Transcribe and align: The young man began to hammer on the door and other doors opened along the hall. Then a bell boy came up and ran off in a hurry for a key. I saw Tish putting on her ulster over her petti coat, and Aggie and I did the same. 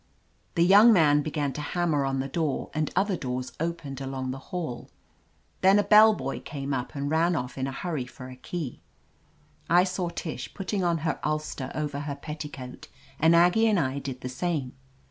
The 0.55 0.63
young 0.65 0.91
man 0.91 1.21
began 1.21 1.53
to 1.53 1.61
hammer 1.61 2.05
on 2.05 2.21
the 2.21 2.27
door 2.27 2.71
and 2.73 2.89
other 2.95 3.15
doors 3.15 3.51
opened 3.59 4.01
along 4.01 4.31
the 4.31 4.39
hall. 4.49 4.89
Then 5.61 5.77
a 5.77 5.83
bell 5.83 6.15
boy 6.15 6.39
came 6.39 6.73
up 6.73 6.95
and 6.95 7.07
ran 7.11 7.35
off 7.35 7.55
in 7.55 7.67
a 7.67 7.71
hurry 7.71 8.07
for 8.07 8.27
a 8.27 8.35
key. 8.35 8.79
I 9.69 9.83
saw 9.83 10.09
Tish 10.09 10.55
putting 10.55 10.83
on 10.83 10.97
her 11.05 11.19
ulster 11.23 11.71
over 11.75 11.99
her 11.99 12.15
petti 12.15 12.51
coat, 12.51 12.87
and 13.19 13.35
Aggie 13.35 13.67
and 13.67 13.79
I 13.79 13.99
did 13.99 14.21
the 14.21 14.29
same. 14.29 14.71